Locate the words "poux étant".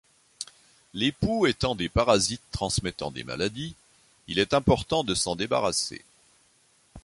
1.11-1.75